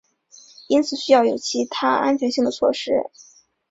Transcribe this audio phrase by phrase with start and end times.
[0.67, 3.11] 因此需要有其他安全性的措施。